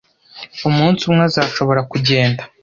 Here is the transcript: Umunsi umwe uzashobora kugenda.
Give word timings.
Umunsi 0.69 1.01
umwe 1.09 1.23
uzashobora 1.29 1.81
kugenda. 1.91 2.41